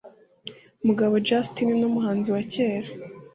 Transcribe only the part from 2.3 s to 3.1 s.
wa cyera